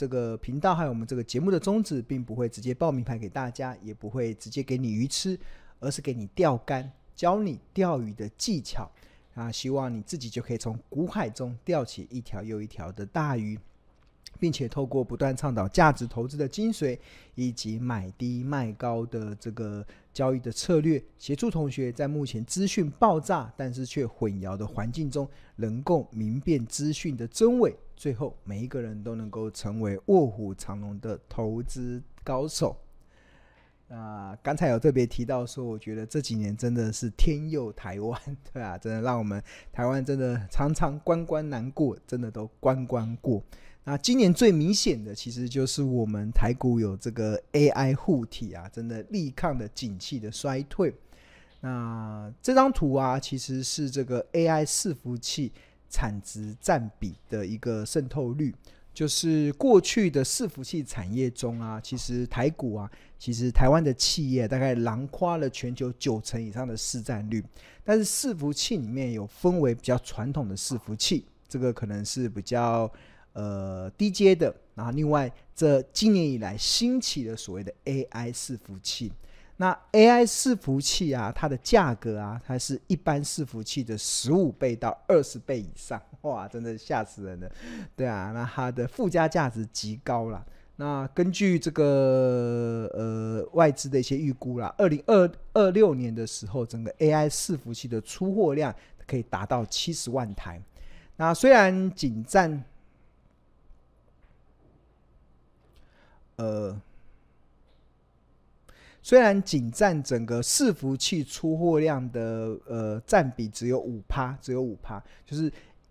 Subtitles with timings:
[0.00, 5.38] 这个频道还有我们这个节目的宗旨，并不会直接报名牌给大家，也不会直接给你鱼吃，
[5.78, 8.90] 而是给你钓竿，教你钓鱼的技巧
[9.34, 13.60] 啊，希望你自己就可以从股海中钓起一条又一条的大鱼。
[14.40, 16.98] 并且透过不断倡导价值投资的精髓，
[17.34, 32.76] 以及买低卖高的这个交易的策略，协助同学在目前资讯爆炸但是却混淆的环境中，能够明辨资讯的真伪，最后每一个人都能够成为卧虎藏龙的投资高手。
[33.90, 38.20] 啊，刚才有特别提到说，我觉得这几年真的是天佑台湾，
[38.52, 43.42] 对啊，真的让我们台湾真的常常关关难过，真的都关关过。
[43.82, 50.94] 那今年最明显的，其实就是我们台股有这个 AI 护体啊，真的力抗的景气的衰退。
[51.60, 55.50] 那这张图啊，其实是这个 AI 伺服器
[55.88, 58.54] 产值占比的一个渗透率，
[58.92, 67.44] 就是过去的伺服器产业中啊，其实台股啊，其实台湾的企业大概囊括了全球九成以上的市占率。
[67.84, 72.90] 但是伺服器里面有分为比较传统的伺服器，这个可能是比较。
[73.32, 79.12] 呃，低阶的，然后另外这今年以来兴起的所谓的 AI 伺服器，
[79.60, 87.52] 那 AI 伺服器啊，它的价格啊，它是一般伺服器的十五倍到二十倍以上，哇，真的吓死人了，
[87.94, 90.42] 对啊，那它的附加价值极高了。
[90.76, 98.74] 那根据这个呃外资的一些预估啦，二零二二六年的时候，整个 AI 伺服器的出货量
[99.06, 100.58] 可以达到七十万台。
[101.16, 102.64] 那虽然仅占
[106.36, 106.80] 呃，
[109.02, 115.50] 虽然仅占整个伺服器出货量的呃占比只有五趴，只有五趴，就是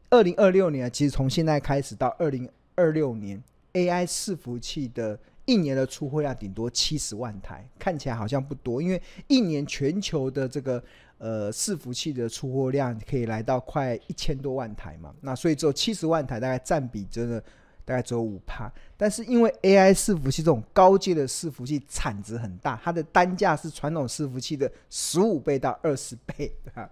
[0.10, 3.42] 二零二六年，其实从现在开始到二零二六年
[3.74, 10.84] ，AI 伺服器的一年的出货量顶多七十万台，看起来好像不多，因为一年全球的这个
[11.18, 17.44] 呃伺服器的出货量可以来到快一千多万台嘛，那所以只有七十万台，大概占比真的。
[17.90, 26.88] 大概只有五趴，但是因为 AI 伺服器这种高阶的伺服器产值很大，它的单价是传统伺服器的十五倍到二十倍，对吧？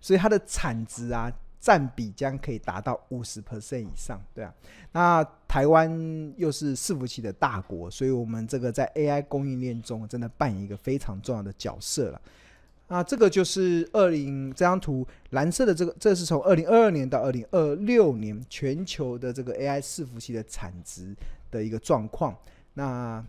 [0.00, 4.52] 所以它的产值啊占比将可以达到五十 percent 以上，对啊。
[4.90, 12.20] 那台湾又是伺服器的大国，所以我们这个在 AI 供应链中真的扮演一个非常重要的角色了。
[12.90, 21.14] 啊，这个就是二零这张图，蓝色的这个，这是从二零二二年到二零二六年全球的这个 AI 伺服器的产值
[21.52, 22.36] 的一个状况。
[22.74, 23.24] 那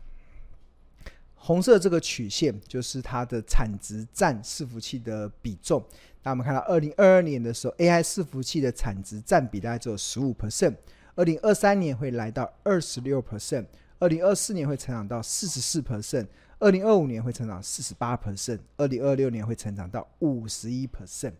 [1.35, 5.83] 红色这个曲线就是它的产值占伺服器的比重。
[6.23, 10.73] 那我们看到二零二二年的时候，AI 伺服器的产值占比大概只有十五 percent，
[11.13, 13.67] 二零二三年会来到二十六 percent，
[13.99, 16.25] 二零二四年会成长到四十四 percent。
[16.61, 21.33] 二零二五年会成长四十八 percent，二零二六年会成长到五十一 percent，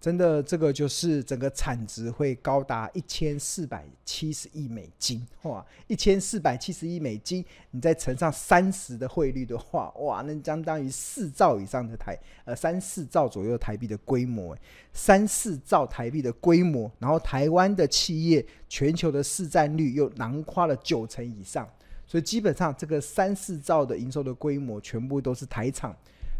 [0.00, 14.56] 真的，这个就是整个产值会高达一千四百七十亿美金，哇，一千四百七十亿美金，你再乘上三十的汇率的话，哇，那相当于四兆以上的台，呃，三四兆左右台币的规模，
[14.94, 21.68] 三四兆台币的规模，然后台湾的企业全球的市占率又囊括了九成以上。
[22.14, 25.92] 所以基本上，这个三四兆的营收的规模，全部都是台厂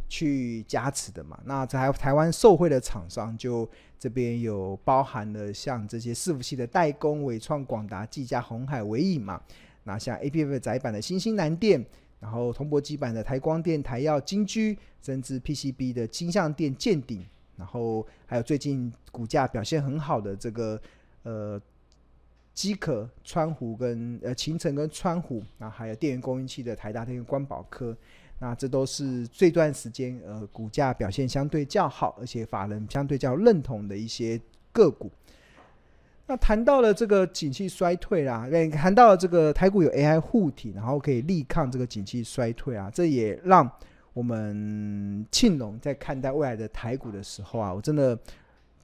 [0.08, 1.36] 去加持的嘛。
[1.44, 3.68] 那在台湾受惠的厂商，就
[3.98, 9.42] 这边有包含了像这些伺服器的代工，伟创、广达、技嘉、鸿海、纬影嘛。
[9.82, 11.84] 那像 ABF 载板的新兴、南电，
[12.20, 20.80] 然后铜箔基板的台光电、台耀、金居，甚至 PCB 的金像电、建鼎，然后还有最近股价表现很好的这个
[21.24, 21.60] 呃。
[22.54, 27.94] 机壳、川湖跟呃秦城跟川湖，那还有电源供应器的台达电、光宝科，
[28.38, 34.40] 那这都是这段时间呃股价表现相对较好，而且法人相对较认同的一些
[34.70, 35.10] 个股。
[36.26, 43.68] 那谈到了这个景气衰退啦，谈到了这个台股有 AI 护体，然后可以力抗这个景气衰退啊，这也让
[44.12, 48.16] 我们庆隆在看待未来的台股的时候啊，我真的。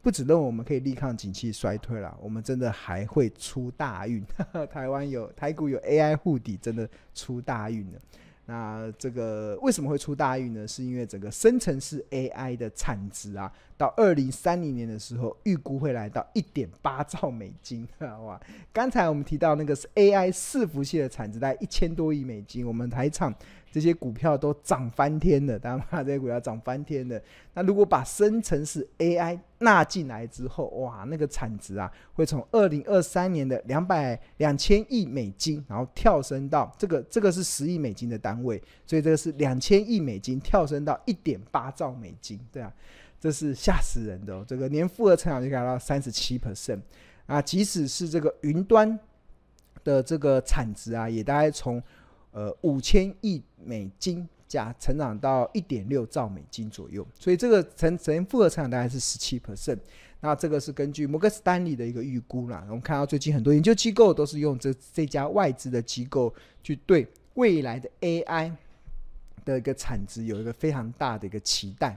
[0.02, 4.24] 不只认为我们可以力抗景气衰退了，我们真的还会出大运。
[4.72, 8.00] 台湾有台股有 AI 护底，真的出大运了。
[8.46, 10.66] 那这个为什么会出大运呢？
[10.66, 17.86] 是因为整个生成式 AI 的产值啊，到二零三零年的时候，预估会来到一点八兆美金。
[18.00, 18.40] 哇！
[18.72, 23.32] 刚才我们提到那个是 AI 伺服器的产值在一千多亿美金，我们台厂
[23.70, 27.20] 这些股票都涨翻天了，当然嘛，这些股票涨翻天了。
[27.54, 42.72] 那如果把生成式 AI 纳进来之后，哇，那个产值啊，会从二零二三年的两百两千亿美金，然后跳升到这个这个是十亿美金的单位，所以这个是两千亿美金跳升到一点八兆美金，对啊，
[43.20, 44.44] 这是吓死人的哦。
[44.48, 46.80] 这个年复合成长就达到三十七 percent
[47.26, 48.98] 啊，即使是这个云端
[49.84, 51.80] 的这个产值啊，也大概从
[52.32, 59.78] 呃，五千亿美金加成长到一点六兆美金左右，所以这个成成复合成长大概是十七 percent。
[60.20, 62.62] 那这个是根据摩根士丹利的一个预估啦。
[62.68, 66.32] 我们看到最近很多研究机构都是用这这家外资的机构
[66.62, 68.52] 去对未来的 AI
[69.44, 71.96] 的一个产值有一个非常大的一个期待。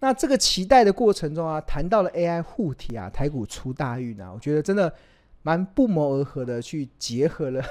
[0.00, 4.92] 那这个期待的过程中啊，谈到了 AI 护体啊，台股出大运啊，我觉得真的
[5.44, 7.62] 蛮不谋而合的，去结合了。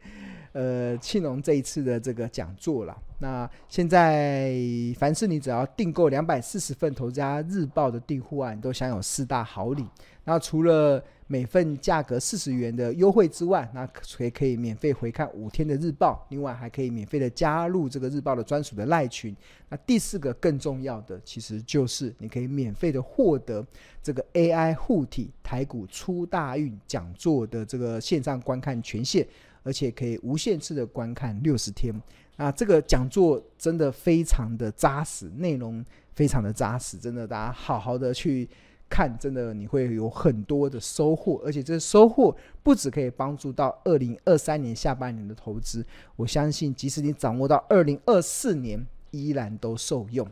[0.54, 2.96] 呃，庆龙这一次的这个讲座了。
[3.18, 4.54] 那现在
[4.98, 9.86] 凡是你只要订购两百四十份《投资家日报》的订户啊，你都享有四大好礼。
[10.24, 19.34] 那除了每份价格四十元的优惠之外，那还可以免费回看五天的日报，另外还可以免费的加入这个日报的专属的赖群。
[19.68, 23.64] 那第四个更重要的，其实就是你可以免费的获得
[24.02, 29.26] 这个 AI 护体台股出大运讲座的这个线上观看权限。
[29.62, 31.92] 而且可以无限次的观看六十天，
[32.36, 38.48] 那这个讲座真的非常的扎实，内容非常的扎实，真的大家好好的去
[38.88, 45.84] 看，真的你会有很多的收获，而且这收获不止可以帮助到二零二三年下半年的投资，
[46.14, 50.28] 我相信即使你掌握到二零二四年，依然都受用。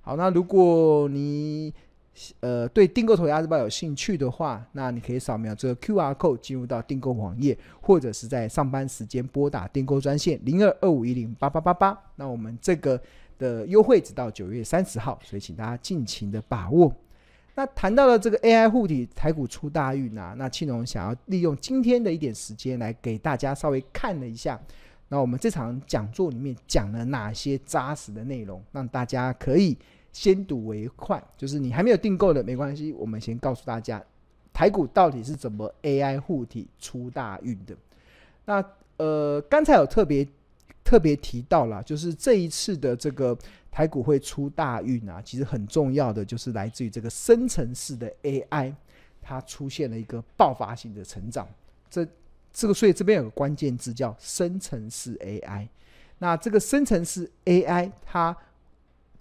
[0.00, 1.72] 好，那如果你
[2.40, 11.98] 呃，对订购《投资家日报》有兴趣的话，那你可以扫描这个 QR code 进入到订购网页，或者是在上班时间拨打订购专线零二二五一零八八八八。
[12.16, 13.00] 那我们这个
[13.38, 16.94] 的优惠直到九月三十号，所以请大家尽情的把握。
[17.54, 24.60] 那谈到了这个 AI 护体台股出大运啊，那庆龙想要利用今天的一点时间来给大家稍微看了一下，
[25.08, 29.78] 那我们这场讲座里面讲了哪些扎实的内容，让大家可以。
[30.12, 34.02] 先睹为快，就是你还没有订购的没关系，我们先告诉大家，
[34.52, 37.74] 台股到底是怎么 AI 护体出大运的。
[38.44, 38.62] 那
[38.98, 40.28] 呃，刚才有特别
[40.84, 43.36] 特别提到了，就是这一次的这个
[43.70, 48.74] 台股会出大运啊，其实很重要的就是来自于这个生成式的 AI，
[49.22, 51.48] 它出现了一个爆发性的成长。
[51.88, 52.06] 这
[52.52, 55.66] 这个所以这边有个关键字叫生成式 AI。
[56.18, 58.36] 那这个生成式 AI 它。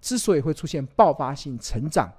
[0.02, 2.12] 之所以会出现爆发性成长，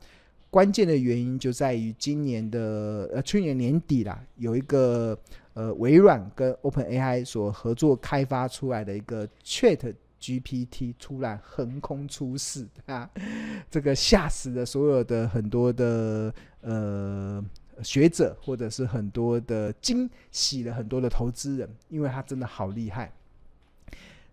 [0.49, 5.19] 关键的原因就在于今年的呃去年年底啦，有一个
[5.55, 13.11] 呃微软跟 OpenAI 所合作开发出来的一个 Chat GPT 突然横空出世啊，
[13.69, 17.45] 这个吓死了所有的很多的呃
[17.83, 23.11] 学者或者是很多的惊喜了很多的投资人，因为它真的好厉害。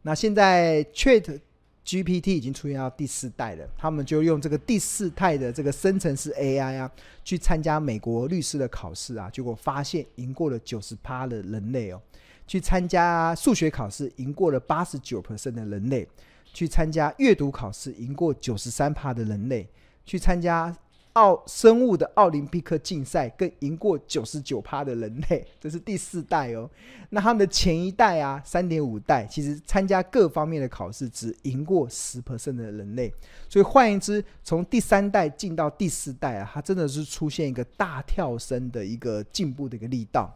[0.04, 1.40] 那现在 Chat
[1.90, 6.92] GPT 已经出现到第四代了，他们就用这个第四代的这个生成式 AI 啊，
[7.24, 12.00] 去参加美国律师的考试啊，结果发现赢过了九十趴的人类哦，
[12.46, 16.08] 去参加数学考试赢过了八十九%的人类，
[16.54, 19.68] 去参加阅读考试赢过九十三趴的人类，
[20.06, 20.72] 去参加。
[21.14, 26.70] 奥生物的奥林匹克竞赛更赢过九十九趴的人类， 这是第四代哦。
[27.10, 33.12] 那他们的前一代啊，三点五代，其实参加各方面的考试只赢过十 percent 的人类。
[33.50, 40.32] 所以换言之，从第三代进到第四代啊，它真的是出现一个大跳升的一个进步的一个力道。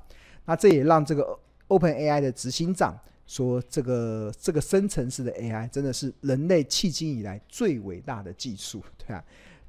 [0.46, 1.38] 那这也让这个
[1.68, 9.24] OpenAI 的执行长说，这个这个深层次的 AI 真的是人类迄今以来最伟大的技术，对啊。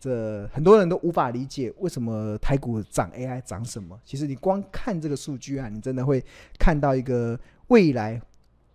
[0.04, 3.98] 这很多人都无法理解为什么台股涨 AI 涨什么？
[4.04, 6.22] 其实你光看这个数据啊，你真的会
[6.58, 8.20] 看到一个未来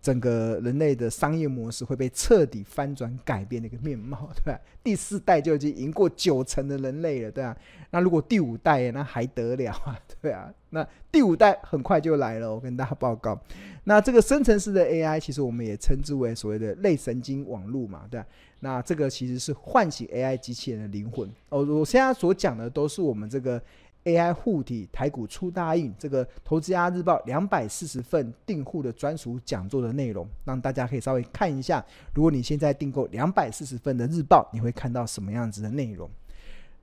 [0.02, 4.60] 整个人类的商业模式会被彻底翻转改变的一个面貌， 对吧？
[4.82, 7.56] 第四代就已经赢过九成的人类了，对吧？
[7.92, 10.52] 那如果第五代那还得了啊，对啊？
[10.70, 13.38] 那第五代很快就来了，我跟大家报告。
[13.84, 18.26] 那这个生成式的 AI，其实我们也称之为所谓的类神经网络嘛，对吧？
[18.60, 21.64] 那这个其实是唤醒 AI 机器人的灵魂哦。
[21.64, 23.60] 我现在所讲的都是我们这个
[24.04, 31.84] AI 护体台股出大运这个投资家日报两百四十份订户的专属讲座的内容，让大家可以稍微看一下。
[32.14, 36.08] 如果你现在订购两百四十份的日报，你会看到什么样子的内容？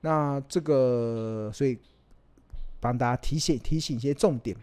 [0.00, 1.78] 那这个所以
[2.80, 4.56] 帮大家提醒提醒一些重点。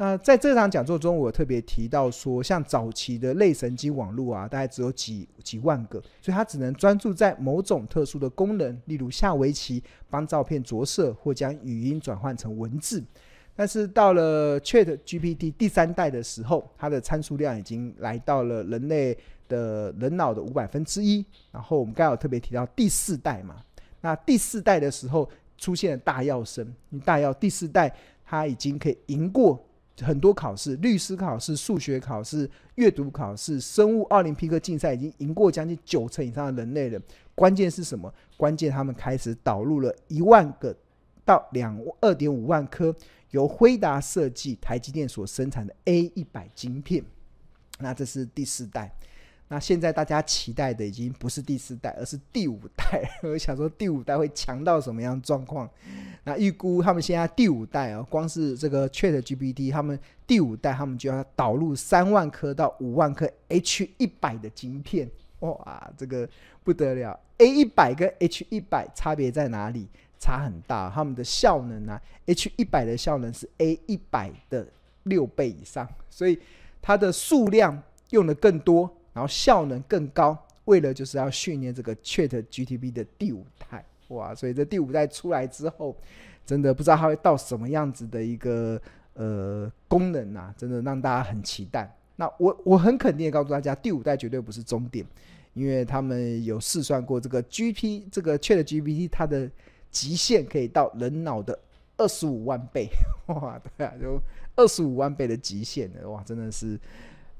[0.00, 13.02] 那在这场讲座中，我特别提到说，像早期的类神经网络啊，大概只有几几万个，所以它只能专注在某种特殊的功能，例如下围棋、帮照片着色或将语音转换成文字。
[13.56, 21.26] 但是到了 Chat GPT 第三代的时候，它的参数量已经来到了人类的人脑的五百分之一。
[21.50, 23.56] 然后我们刚刚有特别提到第四代嘛，
[24.00, 26.66] 那第四代的时候出现了大药生，
[27.04, 29.62] 大药第四代它已经可以赢过
[30.00, 36.98] 很多考试，律师考试、数学考试、阅读考试、生物奥林匹克竞赛，已经赢过将近九成以上的人类了。
[37.34, 38.10] 关键是什么？
[38.36, 40.74] 关键他们开始导入了一万个
[41.24, 42.94] 到两二点五万颗。
[43.32, 47.04] 由辉达设计、台积电所生产的 A 一百晶片，
[47.78, 48.90] 那这是第四代。
[49.48, 53.08] 那现在大家期待的已经不是第四代，而是第五代。
[53.24, 55.68] 我想说第五代会强到什么样状况？
[56.24, 65.10] 那预估他们现在第五代啊，光是这个 Chat GPT，他们第五代他们就要导入三万颗到五万颗 H 一百的晶片。
[65.40, 66.28] 哇，这个
[66.62, 69.88] 不得了！A 一百跟 H 一百差别在哪里？
[70.18, 74.66] 差很大，他们的效能啊，H 一百的效能是 A 一百的
[75.04, 76.36] 六倍以上，所以
[76.82, 84.32] 它的数量用的更多，然后效能更高，为了就是要训练这个 Chat GPT 的第五代，哇！
[84.32, 85.96] 所以这第五代出来之后，
[86.46, 88.80] 真的不知道它会到什么样子的一个
[89.14, 91.92] 呃功能啊，真的让大家很期待。
[92.14, 95.04] 那我我很肯定的告诉大家，第五代绝对不是终点，
[95.54, 99.50] 因为他们有试算过这个 GP 这个 Chat GPT 它的。
[99.90, 101.58] 极限可以到人脑的
[101.96, 102.90] 二十五万倍，
[103.28, 104.20] 哇，对啊，就
[104.54, 106.78] 二十五万倍的极限的，哇，真的是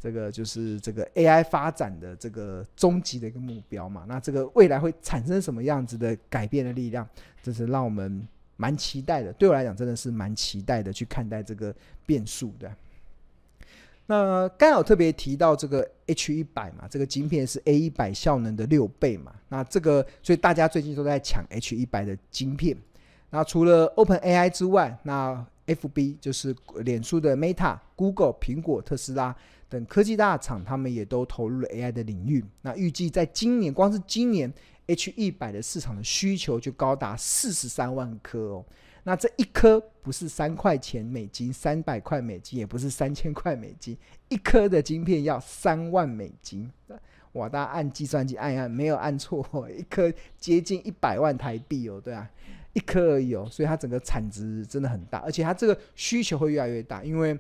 [0.01, 4.05] 这个就是这个 AI 发展的这个终极的一个目标嘛。
[4.09, 7.07] 那这个未来会产生什么样子的改变的力量，
[7.43, 8.27] 这是让我们
[8.57, 9.33] 蛮期待的。
[9.35, 11.75] 对我来讲，真的是蛮期待的去看待这个
[12.07, 12.71] 变数的。
[14.07, 19.35] 那刚好特别提到这个 H 一百嘛，这个晶片是 A 一百效能的六倍嘛。
[19.51, 22.75] 那这个，所以大家最近都在抢 H 一百的晶片。
[23.29, 29.37] 那除了 Open AI 之外，那 FB 就是脸书的 Meta、Google、苹果、特斯拉
[29.69, 32.45] 等科技大厂，他们也都投入了 AI 的领域。
[32.63, 34.53] 那预计在今年，光是今年
[34.87, 38.65] H 一百的市场的需求就高达四十三万颗哦。
[39.05, 43.97] 那这一颗不是三块钱美金，三百块美金，也不是三千块美金，
[44.29, 46.71] 一颗的晶片要三万美金，
[47.33, 47.49] 哇！
[47.49, 52.29] 大家按计算机按一按，没有按错，一颗接近一百万台币哦，对啊，
[52.75, 57.39] 一颗而已哦，所以它整个产值真的很大，而且它这个需求会越来越大，因为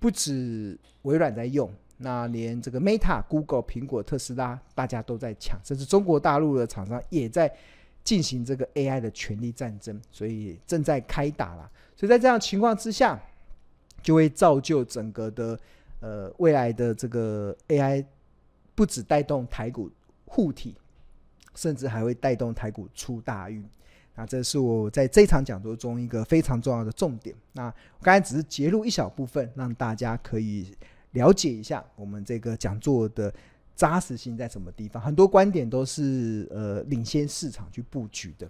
[0.00, 7.54] 不止微软在用，那连这个 Meta、Google、苹果、特斯拉大家都在抢，甚至中国大陆的厂商也在。
[8.02, 11.70] 进行这个 AI 的权力战争，所以正在开打了。
[11.94, 13.20] 所以在这样情况之下，
[14.02, 15.60] 就会造就整个的
[16.00, 18.02] 呃未来的这个 AI，
[18.74, 19.90] 不止带动台股
[20.24, 20.74] 护体，
[21.54, 23.62] 甚至还会带动台股出大运。
[24.20, 27.34] 那这是我在这场讲座中一个非常重要的重点。
[27.52, 30.76] 那我刚才只是截录一小部分，让大家可以
[31.12, 33.32] 了解一下我们这个讲座的。
[33.76, 35.02] 扎实性在什么地方？
[35.02, 38.46] 很多观点都是呃领先市场去布局的。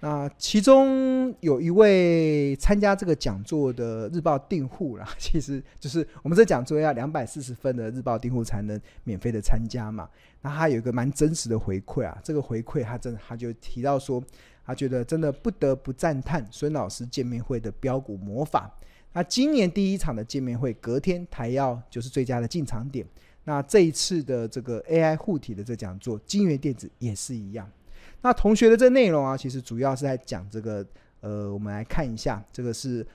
[0.00, 10.08] 那其中有一位参加这个讲座的日报订户啦， 其实就是我们这讲座要两百四十分的日报订户才能免费的参加嘛。
[10.42, 14.20] 那他有一个蛮真实的回馈啊，这个回馈他真他就提到说，
[14.66, 18.70] 他觉得真的不得不赞叹孙老师见面会的标股魔法。
[19.12, 23.06] 那今年第一场的见面会，隔天台要就是最佳的进场点。
[23.44, 27.70] 那这一次的这个 AI 护体的这讲座，金源电子也是一样。
[28.20, 30.84] 那同学的这内容啊，其实主要是在讲这个，
[31.20, 33.06] 呃，我们来看一下，这个是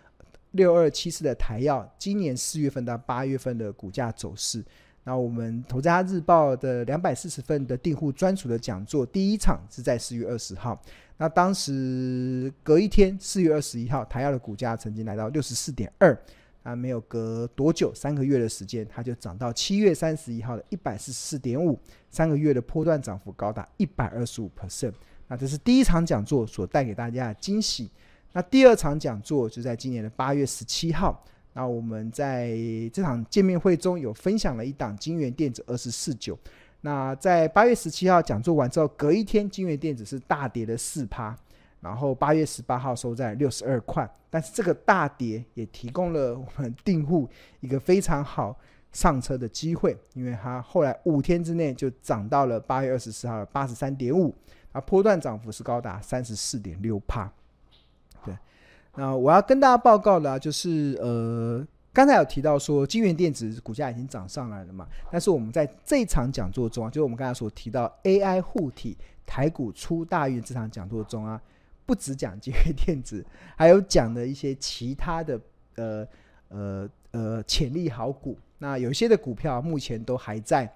[0.51, 4.63] 六二七四的台要，今年四月份到八月份的股价走势。
[5.03, 10.79] 那我们投资家日报的两百四十份的订户专属的讲座，第一场是在四月二十号。
[11.17, 16.17] 那当时隔一天，四月二十一号，台药的股价曾经来到六十四点二。
[16.63, 21.79] 啊，没有隔多久，三个月的时间，它就涨到七月三十一号的一百四十四点五，
[22.11, 24.93] 三个月的波段涨幅高达一百二十五 percent。
[25.27, 27.89] 那这是第一场讲座所带给大家的惊喜。
[28.33, 31.23] 那第二场讲座就在今年的八月十七号。
[31.53, 32.57] 那我们在
[32.93, 36.37] 这场见面会中有分享了一档京元电子二四四九。
[36.81, 41.35] 那在八月十七号讲座完之后，隔一天金元电子是大跌了四趴。
[41.81, 47.27] 然后八月十八号收在六十二块，但是这个大跌也提供了我们订户
[47.59, 48.55] 一个非常好
[48.91, 54.31] 上车的机会，因为它后来五天之内就涨到了八月二十四号的八十三点五，
[54.71, 57.33] 啊，波段涨幅是高达三十四点六帕。
[58.95, 64.87] 那我要跟大家报告的啊，就是呃，刚才有提到说，金源电子股价已经涨上来了嘛？
[65.11, 71.41] 但是我们在这一场讲座中啊，就是我们刚才所提到 AI 护体台股出大运这场讲座中啊，
[71.85, 75.39] 不只讲京元电子，还有讲的一些其他的
[75.75, 76.07] 呃
[76.49, 78.37] 呃呃潜力好股。
[78.57, 80.71] 那有一些的股票目前都还在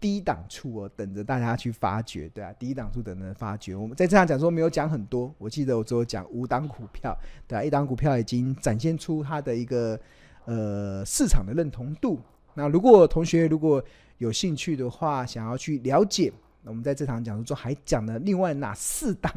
[0.00, 3.74] 低档处哦，等着大家去发掘，对啊，低档处等着发掘。
[3.74, 9.98] 我们在这场讲座没有讲很多，我记得我只有讲五档股票，对啊，一档股票已经展现出它的一个。
[10.44, 12.18] 呃，市场的认同度。
[12.54, 13.84] 那如果同学如果
[14.16, 19.30] 有兴趣的话，想要去了解，那我们在这场讲座中还讲了另外哪四档、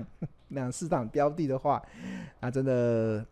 [0.47, 1.83] 哪四档标的的话，
[2.39, 3.25] 那真的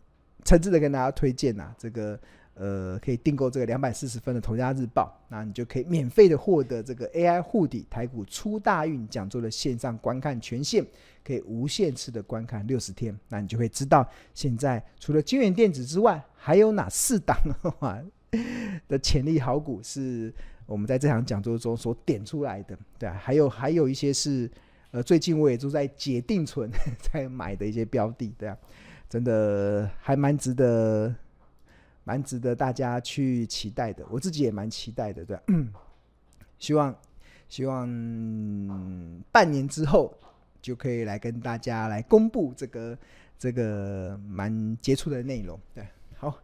[0.44, 2.20] 诚挚的跟大家推荐呐，这个
[2.54, 10.84] 呃可以订购这个两百四十分的《同家日报》，那你就可以免费的获得这个 AI 护底台股出大运讲座的线上观看权限。
[11.22, 17.36] 可以无限次的观看六十天，那你就会知道现在除了金元电子之外，还有哪四档
[18.88, 20.32] 的潜力好股是
[20.64, 24.50] 我们在这场讲座中所点出来的，对啊，还有还有一些是
[24.92, 26.70] 呃最近我也都在解定存
[27.12, 28.56] 在买的一些标的，对啊，
[29.06, 31.14] 真的还蛮值得，
[32.10, 35.42] 蛮值得大家去期待的，我自己也蛮期待的，对啊，
[36.58, 36.94] 希望
[37.48, 37.86] 希望
[39.30, 40.12] 半年之后。
[40.62, 42.98] 就可以来跟大家来公布这个
[43.38, 45.58] 这个蛮杰出的内容。
[45.74, 45.82] 对，
[46.18, 46.36] 好。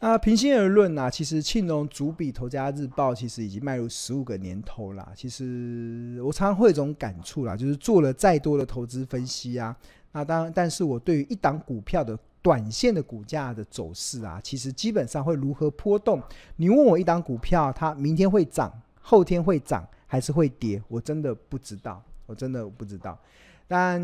[0.00, 5.10] 那平心而论啊，其实庆隆主笔《投家日报》其实已经迈入十五个年头啦。
[5.16, 9.74] 其实我常常会有一种感触啦，就是做了再多的投资分析啊，
[10.12, 16.22] 那当然，但是我对于一档股票的短线的股价的走势啊，其实基本上会如何波动。
[16.56, 20.82] 你问我一档股票，它明天会涨，后天会涨，还是会跌？
[20.88, 22.02] 我真的不知道。
[22.26, 23.18] 我真的不知道，
[23.66, 24.00] 但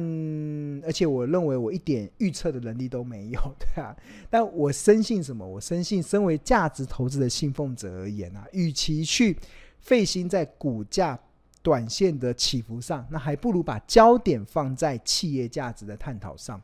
[0.85, 3.95] 而且我认为我一点预测的能力都没有， 对啊。
[4.29, 5.47] 但我深信什么？
[5.47, 9.39] 我深信，身为价值投资的信奉者而言啊，与其去
[9.79, 11.17] 费心在股价
[11.63, 16.61] 短线的起伏上，那还不如把焦点放在企业价值的探讨上。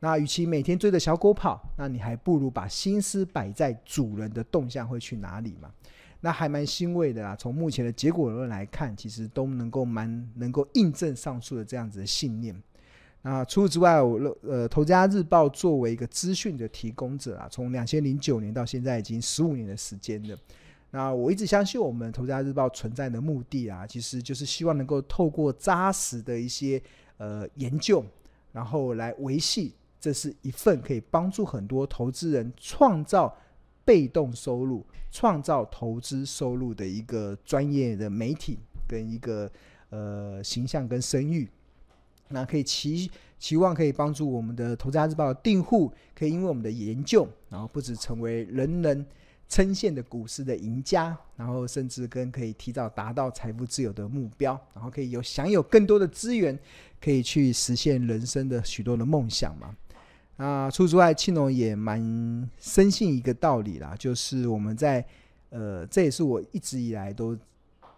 [0.00, 5.70] 那与其每天追着小狗跑，那你还不如把心思摆在主人的动向会去哪里嘛。
[6.22, 7.36] 那还蛮欣慰的啦。
[7.36, 12.54] 从目前的结果论来看，其实都能够蛮能够印证上述的这样子的信念。
[13.22, 20.36] 那除此之外，我呃，头家日报作为一个资讯的提供者啊，从两千零九年到现在已经十五年的时间了。
[20.90, 26.82] 那我一直相信我们头家日报存在的目的啊，其实就是希望能够透过扎实的一些
[27.18, 28.04] 呃研究，
[28.52, 33.36] 然后来维系，这是一份可以帮助很多投资人创造
[33.84, 34.84] 被动收入。
[35.12, 39.50] 创造投资收入的一个专业的媒体跟一个
[39.88, 41.48] 呃形象跟声誉，
[42.28, 49.04] 那可以期期望可以帮助我们的《投资家日报》的订户，可以因为我们的研究，然后不止成为人人
[49.48, 56.56] 称羡的股市的赢家，然后甚至跟可以提早达到财富自由的目标，然后可以有享有更多的资源，
[57.00, 59.74] 可以去实现人生的许多的梦想嘛。
[60.40, 62.00] 那，除此之外，庆农也蛮
[62.58, 65.04] 深信一个道理啦，就是我们在
[65.50, 67.36] 呃，这也是我一直以来都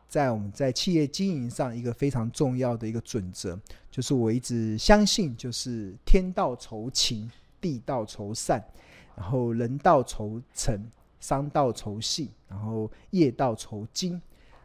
[0.09, 3.57] 在我们在企业经营上一个非常重要的一个准则，
[3.93, 8.61] 就是我一直相信，就是天道酬勤，地道酬善，
[9.15, 10.85] 然后人道酬诚，
[11.21, 14.21] 商道酬信，然后业道酬精。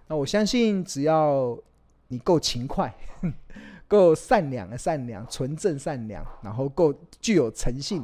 [0.08, 1.56] 那我相信，只要
[2.08, 2.92] 你够勤快。
[3.88, 8.04] 够善良的善良，纯正善良，然后够具有诚信，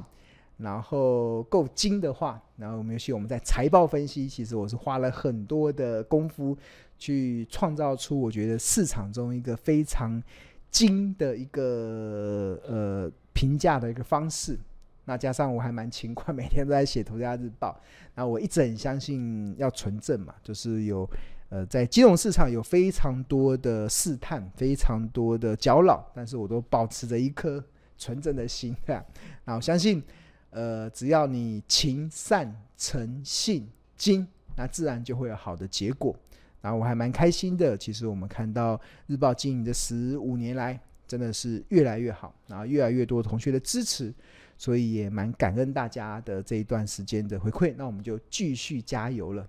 [0.58, 6.58] 然后够精的话，然后我们尤其我们在财报分析，其实我是花了很多的功夫
[6.98, 10.24] 去创造出我觉得市场中一个非常
[10.72, 14.58] 精的一个呃评价的一个方式。
[15.06, 17.78] 那加上我还蛮勤快，每天都在写《头家日报》，
[18.16, 21.06] 那我一直很相信要纯正嘛，就是有。
[21.54, 27.64] 呃，在金融市场有非常多的试探，非常多的搅扰，但是我都保持着一颗
[27.96, 29.06] 纯正的心啊。
[29.46, 30.02] 那我相信，
[30.50, 36.16] 呃，只要你勤善诚信精，那自然就会有好的结果。
[36.60, 44.12] 然后我还蛮开心的，其实我们看到日报经营的十五年来，真的是越来越好，然后越来越多同学的支持，
[44.58, 47.76] 所以也蛮感恩大家的这一段时间的回馈。
[47.78, 49.48] 那我们就继续加油了。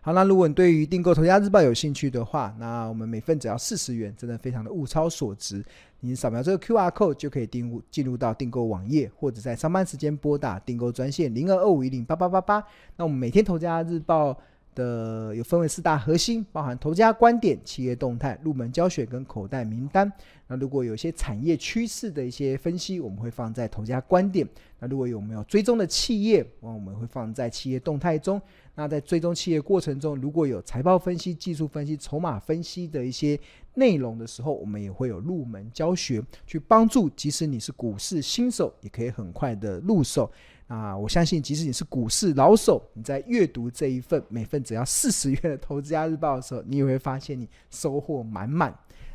[0.00, 5.64] 好，那如果你对于订购《投家日报》有兴趣的话，那我们每份只要四十元，真的非常的物超所值。
[6.00, 12.64] 你扫描这个 QR code 就可以订入进入到订购网页，或者在上班时间拨打订购专线零二二五一零八八八八。
[12.96, 14.32] 那我们每天《投家日报》
[14.80, 20.10] 的有分为四大核心，包含头家观点、企业动态、入门教学跟口袋名单。
[20.46, 24.48] 那如果有些产业趋势的一些分析，我们会放在头家观点。
[24.78, 28.40] 那如果有没有追踪的企业，我们会放在企业动态中。
[28.74, 33.38] 那在追踪企业过程中，如果有财报分析、技术分析、筹码分析的一些
[33.74, 40.30] 内容的时候，我们也会有入门教学，去帮助即使你是股市新手，也可以很快的入手。
[40.70, 48.72] 啊，我相信即使你是股市老手，你在阅读这一份每份只要四十元的《投资家日报》的时候，你也会发现你收获满满。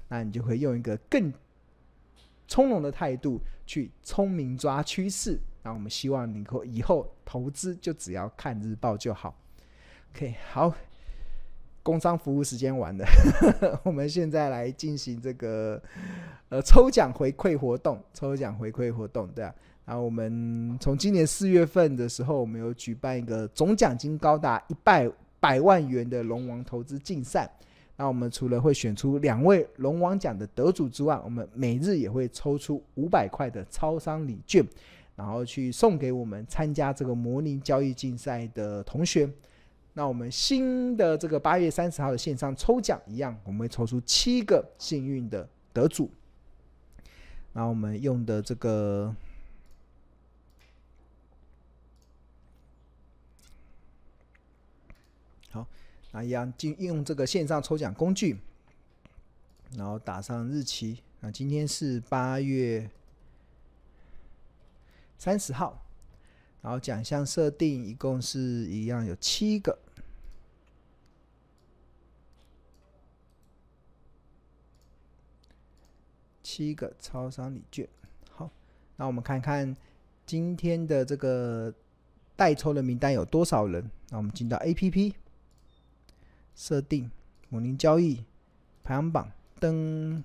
[0.09, 1.33] 那你就会用一个更
[2.45, 5.39] 从容的态度去聪明抓趋势。
[5.63, 9.33] 那我们希望你以后投资就只要看日报就好。
[10.13, 10.73] OK，好，
[11.81, 13.05] 工商服务时间完了，
[13.85, 15.81] 我们现在来进行这个
[16.49, 18.03] 呃抽奖回馈活动。
[18.13, 19.55] 抽奖回馈活动，对啊。
[19.86, 25.08] 然后我们从今年四月份的时候，我们有举办一个总奖金高达一百
[25.39, 27.48] 百万元的龙王投资竞赛。
[27.95, 34.65] 那我们除了会选出两位龙王奖的得主之外，我们每日也会抽出五百块的超商礼券，
[35.15, 39.30] 然后去送给我们参加这个模拟交易竞赛的同学。
[39.93, 46.10] 那我们新的这个八月三十号的线上抽奖一样，我们会抽出七个幸运的得主。
[47.54, 49.15] 那我们用的这个。
[56.15, 58.39] 啊，一样，进用这个线上抽奖工具，
[59.75, 61.04] 然后打上日期。
[61.19, 62.89] 那今天是八月
[65.17, 65.86] 三十号，
[66.62, 69.78] 然后奖项设定一共是一样有七个，
[76.41, 77.86] 七个超商礼券。
[78.30, 78.49] 好，
[78.95, 79.75] 那我们看看
[80.25, 81.73] 今天的这个
[82.38, 83.91] 待抽的名单有多少人。
[84.12, 85.13] 那我们进到 APP。
[86.55, 87.11] 设定
[87.49, 88.23] 模拟交易
[88.83, 90.23] 排行榜登，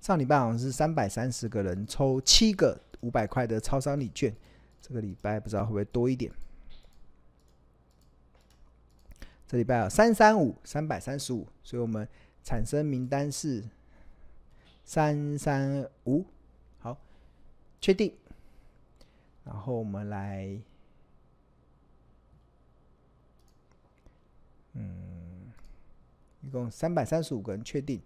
[0.00, 4.34] 上礼拜好像是三百三十个人抽七个五百块的超商礼券，
[4.80, 6.30] 这个礼拜不知道会不会多一点。
[9.46, 12.08] 这礼拜有三三五三百三十五，所以我们
[12.42, 13.64] 产生名单是
[14.84, 16.24] 三三五，
[16.78, 16.96] 好，
[17.80, 18.14] 确定，
[19.44, 20.60] 然后我们来。
[26.46, 28.00] 一共三百三十五个人确定，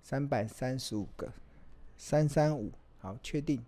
[0.00, 1.28] 三百三十五个，
[1.96, 3.60] 三三五，好，确定，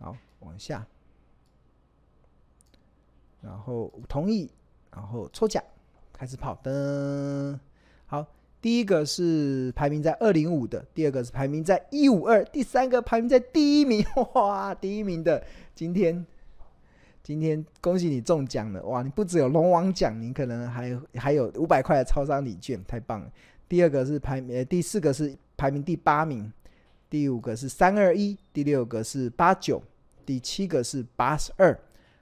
[0.00, 0.84] 好，往下，
[3.40, 4.50] 然后同意，
[4.90, 5.62] 然后抽奖，
[6.12, 7.60] 开始跑灯，
[8.06, 8.26] 好，
[8.60, 16.26] 第一个是排名在二零五的，第二个是排名在一五二，第三个排名在第一名，哇，第一名的今天。
[17.28, 19.02] 今天恭喜你中奖了哇！
[19.02, 23.30] 你不只有龙王奖，你可能还还有五百块的超商礼券，太棒了。
[23.68, 26.50] 第二个是排名，第四个是排名第八名，
[27.10, 29.82] 第五个是三二一，第六个是八九，
[30.24, 31.78] 第七个是八十二。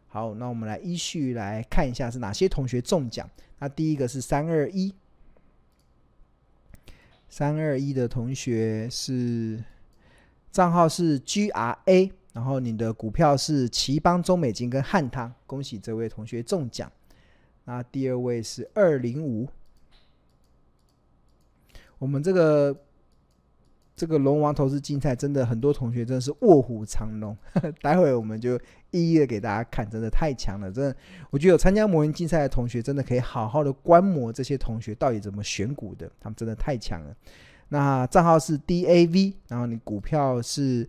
[0.09, 3.31] 好，那我们来依序来看一下是哪些同学中奖。
[3.61, 4.92] 那第一个是三二一，
[7.29, 9.62] 三二一的同学是
[10.51, 12.11] 账号是 GRA。
[12.37, 16.92] 然后你的股票是奇邦、中美金跟汉汤，恭喜这位同学中奖。
[17.64, 19.49] 那第二位是二零五，
[21.96, 22.77] 我们这个
[23.96, 27.35] 这个龙王投资竞赛真的很多同学真的是卧虎藏龙，
[27.81, 30.94] 待会我们就一一的给大家看，真的太强了，真的，
[31.31, 37.16] 我觉得有参加模拟竞赛的同学真的可以好好的观摩这些同学到底怎么选股的，他们真的太强了。
[37.70, 40.87] 那账号是 DAV，然后你股票是。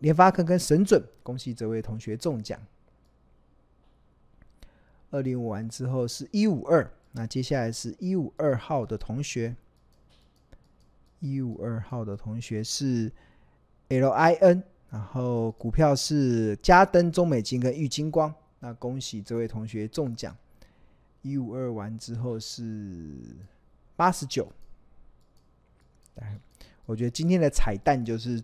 [0.00, 2.60] 联发科跟神准，恭喜这位同学中奖。
[5.10, 9.56] 二零五完之后是一五二，那接下来是一五二号的同学。
[11.20, 13.10] 一五二号的同学是
[13.88, 20.36] LIN，然后股票是嘉登、中美金跟玉金光，那恭喜这位同学中奖。
[21.22, 23.16] 一五二完之后是
[23.96, 24.52] 八十九。
[26.86, 28.42] 我觉得今天的彩蛋就是。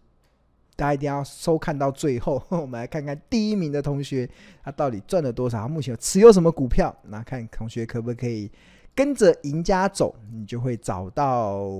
[0.76, 4.28] 大家一定要收看到最后， 我们来看看第一名的同学
[4.62, 6.94] 他到底赚了多少，他目前持有什么股票？
[7.04, 8.50] 那看同学可不可以
[8.94, 11.70] 跟着赢家走，你就会找到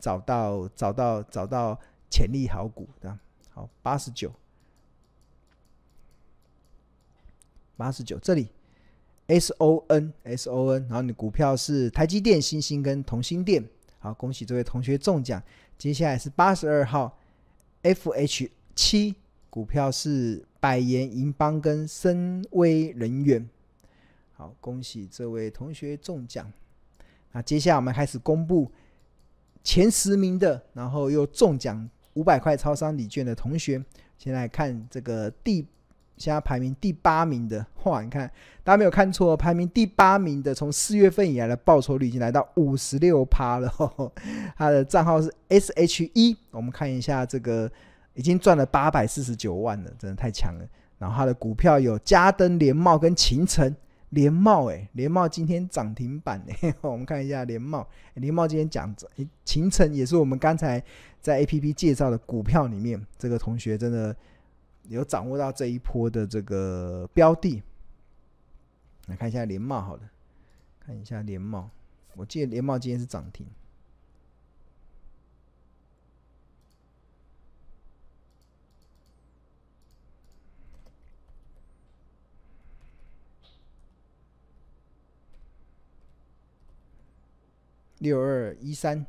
[0.00, 1.78] 找到找到找到
[2.10, 3.16] 潜力好股的。
[3.50, 4.32] 好，八十九，
[7.76, 8.48] 八十九，这里
[9.28, 13.64] S O N S O N，然后你股票是台积电、星星跟同心电。
[14.00, 15.40] 好，恭喜这位同学中奖。
[15.78, 17.16] 接下来是八十二号。
[17.84, 19.14] F H 七
[19.50, 23.46] 股票是百元、银邦跟深威能源。
[24.32, 26.50] 好，恭喜这位同学中奖。
[27.32, 28.72] 那接下来我们开始公布
[29.62, 33.84] 前十名的，然后又中奖五百块超商礼券的同学。
[34.16, 35.66] 先来看这个第。
[36.16, 38.00] 现在排名第八名的，哇！
[38.02, 38.30] 你看，
[38.62, 43.68] 大家没有看错，排名第八名的，从四月份以来的报酬率已经来到五十六趴了。
[43.68, 44.12] 呵呵，
[44.56, 47.70] 他的账号是 SHE，我们看一下这个，
[48.14, 50.64] 已经赚了八百四十九万了，真的太强了。
[50.98, 53.74] 然后他的股票有嘉登、联茂跟秦城。
[54.10, 59.10] 联茂，哎，联茂今天涨停板，哎， 我们看一下联茂，联茂今天讲涨，
[59.44, 60.80] 勤诚也是我们刚才
[61.20, 64.14] 在 APP 介绍的股票里面，这个同学真的。
[64.88, 67.62] 有掌握到这一波的这个标的，
[69.06, 70.02] 来看一下联茂，好了，
[70.78, 71.70] 看一下联茂，
[72.16, 73.46] 我记得联茂今天是涨停，
[87.98, 89.06] 六二一三，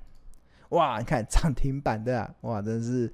[0.70, 3.14] 哇，你看涨停板的啊，哇，真是。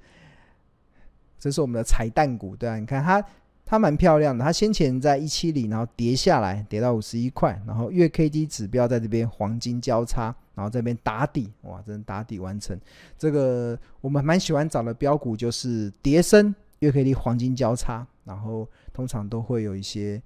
[1.42, 3.20] 这是我们的彩蛋股，对啊，你看它，
[3.64, 4.44] 它蛮漂亮的。
[4.44, 12.78] 它先前在一七零，然后跌下来，跌到五十一块，然后月 K D 指标在这边黄金交叉，然后这边打底，哇，真的打底完成。
[13.18, 20.22] 这个我们蛮喜欢找的标股，就是叠升月 K D 黄金交叉，然后通常都会有一些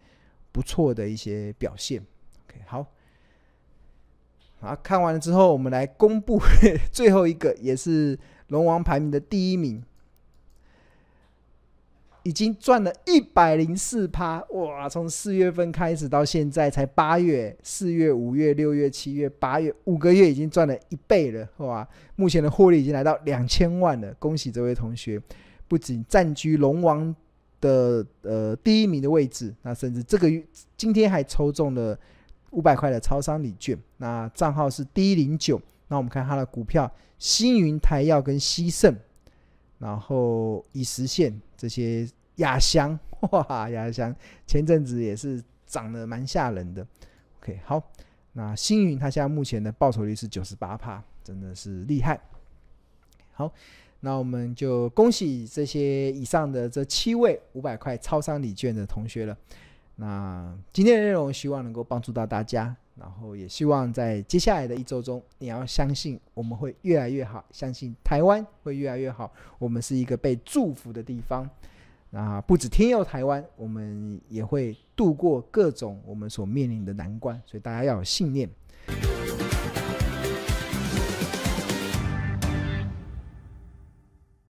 [0.52, 2.02] 不错的一些表现。
[2.46, 2.86] OK，好，
[4.60, 6.38] 啊，看完了之后，我们来公布
[6.92, 9.82] 最后一个，也是龙王排名的第一名。
[12.26, 14.88] 已经赚了一百零四趴哇！
[14.88, 21.86] 从四月份开始到现在才八月，四月、五月、六月、七月、八月五个月已经赚了一倍了哇！
[22.16, 25.22] 目前的获利已经来到两千万了，恭喜这位同学，
[25.68, 27.14] 不仅占据龙王
[27.60, 30.44] 的呃第一名的位置，那甚至这个月
[30.76, 31.96] 今天还抽中了
[32.50, 38.92] 五百块的超商礼券，那账号是 D 零九，那我们看他的股票：星云、台药跟西盛。
[39.78, 42.98] 然后以实现这些压箱，
[43.30, 44.14] 哇，压箱
[44.46, 46.86] 前阵子也是涨得蛮吓人的。
[47.40, 47.82] OK，好，
[48.32, 52.20] 那星云它现在目前的报酬率是九十八趴，真的是厉害。
[53.32, 53.52] 好，
[54.00, 59.36] 那我们就恭喜这些以上的这七位五百块超商礼券的同学了。
[59.96, 62.74] 那今天的内容希望能够帮助到大家。
[62.98, 69.30] 然后也希望在接下来的一周中，你要相信我们会越来越好，相信台湾会越来越好。
[69.58, 71.48] 我们是一个被祝福的地方。
[72.10, 77.40] 那不止天佑台湾，我们也会度过各种我们所面临的难关。
[77.44, 78.48] 所以大家要有信念。